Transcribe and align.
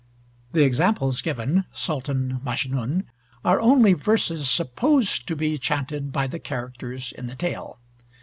The 0.53 0.63
examples 0.63 1.21
given 1.21 1.65
(Sultan 1.71 2.39
Majnun) 2.43 3.03
are 3.45 3.61
only 3.61 3.93
verses 3.93 4.49
supposed 4.49 5.27
to 5.27 5.35
be 5.35 5.59
chanted 5.59 6.11
by 6.11 6.25
the 6.25 6.39
characters 6.39 7.11
in 7.15 7.27
the 7.27 7.35
tale. 7.35 7.77